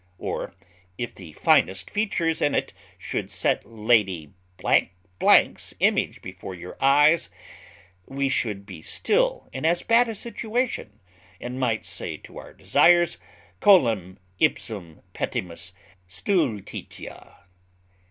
Or, 0.17 0.55
if 0.97 1.13
the 1.13 1.33
finest 1.33 1.91
features 1.91 2.41
in 2.41 2.55
it 2.55 2.73
should 2.97 3.29
set 3.29 3.67
Lady 3.69 4.33
's 4.67 5.75
image 5.79 6.23
before 6.23 6.55
our 6.55 6.75
eyes, 6.83 7.29
we 8.07 8.27
should 8.27 8.65
be 8.65 8.81
still 8.81 9.47
in 9.53 9.63
as 9.63 9.83
bad 9.83 10.07
a 10.09 10.15
situation, 10.15 11.01
and 11.39 11.59
might 11.59 11.85
say 11.85 12.17
to 12.17 12.39
our 12.39 12.51
desires, 12.55 13.19
Coelum 13.59 14.17
ipsum 14.39 15.03
petimus 15.13 15.71
stultitia. 16.09 17.37